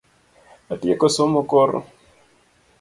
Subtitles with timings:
[0.73, 1.79] Atieko somo koro